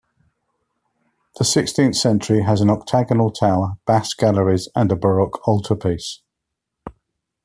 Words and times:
The 1.37 1.45
sixteenth 1.45 1.95
century 1.95 2.41
has 2.41 2.59
an 2.59 2.71
octagonal 2.71 3.29
tower, 3.29 3.77
Basque 3.85 4.17
galleries 4.17 4.67
and 4.75 4.91
a 4.91 4.95
Baroque 4.95 5.47
altarpiece. 5.47 6.21